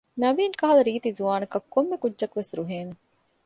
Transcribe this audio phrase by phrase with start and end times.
[0.21, 2.93] ނަވީން ކަހަލަ ރީތި ޒުވާނަކަށް ކޮންމެކުއްޖަކުވެސް ރުހޭނެ